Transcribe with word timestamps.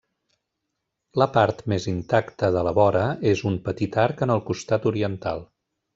La 1.21 1.27
part 1.35 1.59
més 1.73 1.85
intacta 1.91 2.49
de 2.57 2.63
la 2.69 2.73
vora 2.79 3.03
és 3.35 3.47
un 3.51 3.61
petit 3.69 3.99
arc 4.07 4.25
en 4.27 4.35
el 4.37 4.43
costat 4.49 4.89
oriental. 4.95 5.49